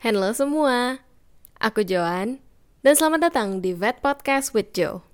[0.00, 1.04] Halo semua,
[1.60, 2.40] aku Joan,
[2.80, 5.04] dan selamat datang di Vet Podcast with Joe.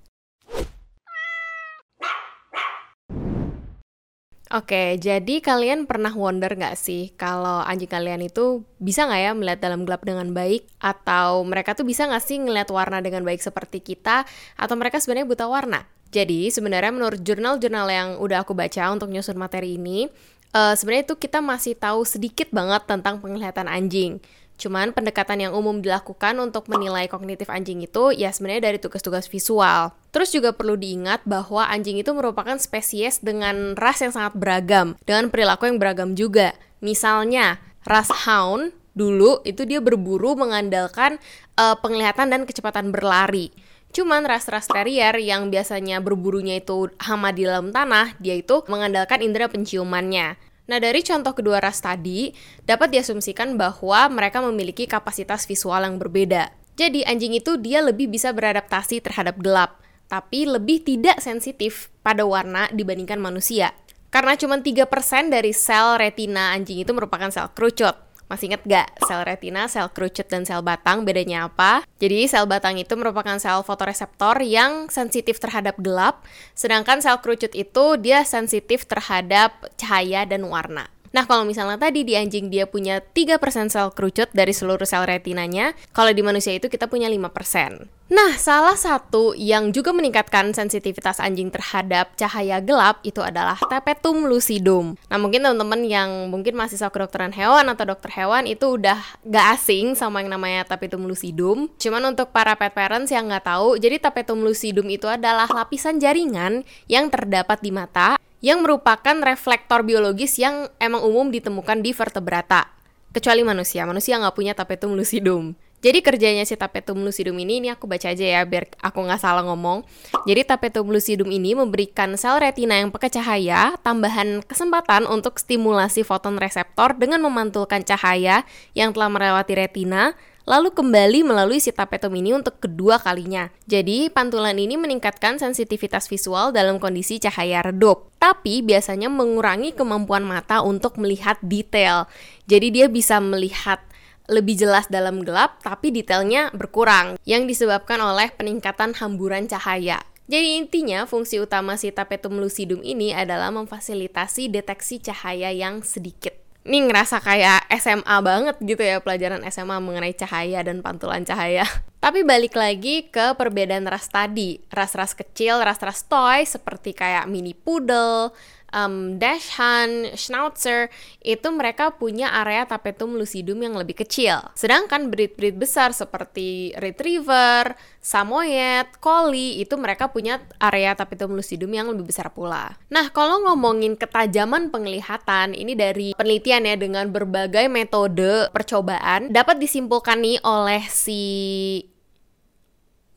[4.54, 9.58] Oke, jadi kalian pernah wonder nggak sih kalau anjing kalian itu bisa nggak ya melihat
[9.66, 10.70] dalam gelap dengan baik?
[10.78, 14.22] Atau mereka tuh bisa nggak sih ngeliat warna dengan baik seperti kita?
[14.54, 15.82] Atau mereka sebenarnya buta warna?
[16.14, 20.06] Jadi sebenarnya menurut jurnal-jurnal yang udah aku baca untuk nyusun materi ini,
[20.54, 24.22] uh, sebenarnya itu kita masih tahu sedikit banget tentang penglihatan anjing.
[24.56, 29.92] Cuman pendekatan yang umum dilakukan untuk menilai kognitif anjing itu ya sebenarnya dari tugas-tugas visual.
[30.10, 35.28] Terus juga perlu diingat bahwa anjing itu merupakan spesies dengan ras yang sangat beragam, dengan
[35.28, 36.56] perilaku yang beragam juga.
[36.80, 41.20] Misalnya, ras hound dulu itu dia berburu mengandalkan
[41.60, 43.52] uh, penglihatan dan kecepatan berlari.
[43.96, 49.48] Cuman ras-ras terrier yang biasanya berburunya itu hama di dalam tanah, dia itu mengandalkan indera
[49.48, 50.36] penciumannya.
[50.66, 52.34] Nah, dari contoh kedua ras tadi,
[52.66, 56.50] dapat diasumsikan bahwa mereka memiliki kapasitas visual yang berbeda.
[56.74, 59.78] Jadi, anjing itu dia lebih bisa beradaptasi terhadap gelap,
[60.10, 63.72] tapi lebih tidak sensitif pada warna dibandingkan manusia.
[64.10, 68.05] Karena cuma 3% dari sel retina anjing itu merupakan sel kerucut.
[68.26, 71.86] Masih inget gak sel retina, sel kerucut, dan sel batang bedanya apa?
[72.02, 76.26] Jadi sel batang itu merupakan sel fotoreseptor yang sensitif terhadap gelap,
[76.58, 80.90] sedangkan sel kerucut itu dia sensitif terhadap cahaya dan warna.
[81.16, 85.72] Nah, kalau misalnya tadi di anjing dia punya 3% sel kerucut dari seluruh sel retinanya,
[85.96, 87.88] kalau di manusia itu kita punya 5%.
[88.12, 94.94] Nah, salah satu yang juga meningkatkan sensitivitas anjing terhadap cahaya gelap itu adalah tapetum lucidum.
[95.08, 99.96] Nah, mungkin teman-teman yang mungkin masih kedokteran hewan atau dokter hewan itu udah gak asing
[99.96, 101.72] sama yang namanya tapetum lucidum.
[101.80, 106.62] Cuman untuk para pet parents yang nggak tahu, jadi tapetum lucidum itu adalah lapisan jaringan
[106.92, 112.70] yang terdapat di mata yang merupakan reflektor biologis yang emang umum ditemukan di vertebrata.
[113.10, 115.58] Kecuali manusia, manusia nggak punya tapetum lucidum.
[115.82, 119.42] Jadi kerjanya si tapetum lucidum ini, ini aku baca aja ya biar aku nggak salah
[119.42, 119.82] ngomong.
[120.30, 126.38] Jadi tapetum lucidum ini memberikan sel retina yang pakai cahaya tambahan kesempatan untuk stimulasi foton
[126.38, 128.46] reseptor dengan memantulkan cahaya
[128.78, 130.14] yang telah melewati retina
[130.46, 133.50] lalu kembali melalui si tapetum ini untuk kedua kalinya.
[133.66, 140.62] Jadi, pantulan ini meningkatkan sensitivitas visual dalam kondisi cahaya redup, tapi biasanya mengurangi kemampuan mata
[140.62, 142.06] untuk melihat detail.
[142.46, 143.82] Jadi, dia bisa melihat
[144.30, 150.02] lebih jelas dalam gelap, tapi detailnya berkurang, yang disebabkan oleh peningkatan hamburan cahaya.
[150.26, 156.34] Jadi intinya fungsi utama si tapetum lucidum ini adalah memfasilitasi deteksi cahaya yang sedikit.
[156.66, 161.62] Ini ngerasa kayak SMA banget gitu ya pelajaran SMA mengenai cahaya dan pantulan cahaya.
[162.04, 164.58] Tapi balik lagi ke perbedaan ras tadi.
[164.74, 168.34] Ras-ras kecil, ras-ras toy seperti kayak mini poodle,
[168.72, 170.88] um, Dachshund, Schnauzer
[171.22, 174.42] itu mereka punya area tapetum lucidum yang lebih kecil.
[174.56, 182.06] Sedangkan breed-breed besar seperti Retriever, Samoyed, Collie itu mereka punya area tapetum lucidum yang lebih
[182.06, 182.78] besar pula.
[182.86, 190.22] Nah, kalau ngomongin ketajaman penglihatan, ini dari penelitian ya dengan berbagai metode percobaan dapat disimpulkan
[190.22, 191.20] nih oleh si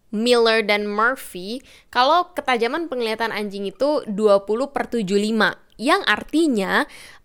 [0.09, 1.61] Miller dan Murphy
[1.93, 5.05] kalau ketajaman penglihatan anjing itu 20 per 75
[5.79, 6.83] yang artinya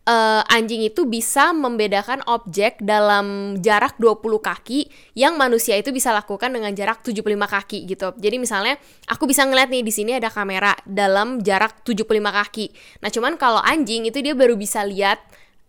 [0.09, 6.53] uh, anjing itu bisa membedakan objek dalam jarak 20 kaki yang manusia itu bisa lakukan
[6.53, 8.09] dengan jarak 75 kaki gitu.
[8.17, 8.79] Jadi misalnya
[9.09, 12.67] aku bisa ngeliat nih di sini ada kamera dalam jarak 75 kaki.
[13.03, 15.21] Nah, cuman kalau anjing itu dia baru bisa lihat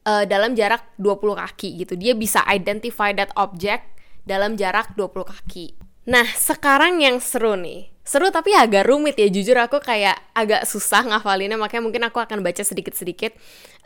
[0.08, 1.94] uh, dalam jarak 20 kaki gitu.
[1.98, 3.88] Dia bisa identify that object
[4.28, 5.85] dalam jarak 20 kaki.
[6.06, 7.90] Nah, sekarang yang seru nih.
[8.06, 12.46] Seru tapi agak rumit ya, jujur aku kayak agak susah ngafalinnya, makanya mungkin aku akan
[12.46, 13.34] baca sedikit-sedikit.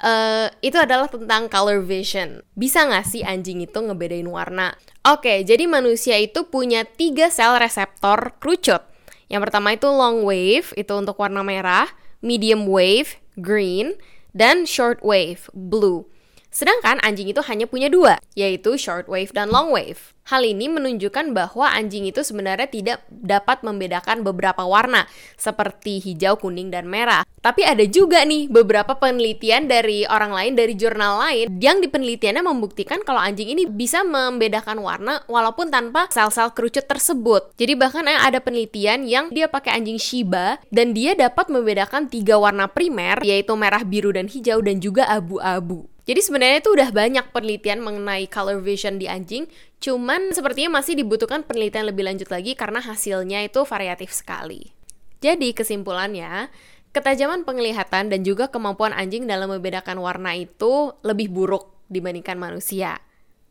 [0.03, 2.43] Uh, itu adalah tentang color vision.
[2.51, 4.75] Bisa nggak sih anjing itu ngebedain warna?
[5.07, 8.83] Oke, jadi manusia itu punya tiga sel reseptor kerucut.
[9.31, 11.87] Yang pertama itu long wave, itu untuk warna merah,
[12.19, 13.95] medium wave, green,
[14.35, 16.03] dan short wave, blue.
[16.49, 20.17] Sedangkan anjing itu hanya punya dua, yaitu short wave dan long wave.
[20.29, 26.69] Hal ini menunjukkan bahwa anjing itu sebenarnya tidak dapat membedakan beberapa warna seperti hijau, kuning,
[26.69, 27.25] dan merah.
[27.41, 32.45] Tapi ada juga nih beberapa penelitian dari orang lain dari jurnal lain yang di penelitiannya
[32.45, 37.49] membuktikan kalau anjing ini bisa membedakan warna walaupun tanpa sel-sel kerucut tersebut.
[37.57, 42.69] Jadi bahkan ada penelitian yang dia pakai anjing Shiba dan dia dapat membedakan tiga warna
[42.69, 45.88] primer yaitu merah, biru, dan hijau dan juga abu-abu.
[46.09, 49.45] Jadi sebenarnya itu udah banyak penelitian mengenai color vision di anjing,
[49.77, 54.73] cuman sepertinya masih dibutuhkan penelitian lebih lanjut lagi karena hasilnya itu variatif sekali.
[55.21, 56.49] Jadi kesimpulannya,
[56.97, 62.97] ketajaman penglihatan dan juga kemampuan anjing dalam membedakan warna itu lebih buruk dibandingkan manusia.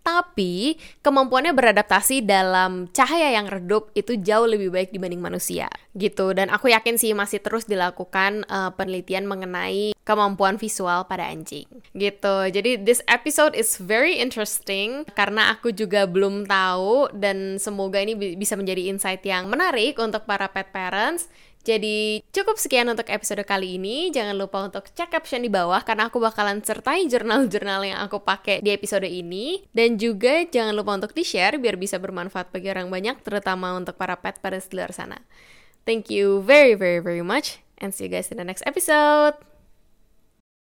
[0.03, 5.69] Tapi kemampuannya beradaptasi dalam cahaya yang redup itu jauh lebih baik dibanding manusia
[5.99, 6.33] gitu.
[6.33, 12.37] Dan aku yakin sih masih terus dilakukan uh, penelitian mengenai kemampuan visual pada anjing gitu.
[12.49, 18.57] Jadi this episode is very interesting karena aku juga belum tahu dan semoga ini bisa
[18.57, 21.29] menjadi insight yang menarik untuk para pet parents
[21.67, 24.09] jadi cukup sekian untuk episode kali ini.
[24.09, 28.65] Jangan lupa untuk cek caption di bawah karena aku bakalan sertai jurnal-jurnal yang aku pakai
[28.65, 29.67] di episode ini.
[29.75, 34.17] Dan juga jangan lupa untuk di-share biar bisa bermanfaat bagi orang banyak, terutama untuk para
[34.17, 35.19] pet parents di luar sana.
[35.85, 39.58] Thank you very very very much and see you guys in the next episode.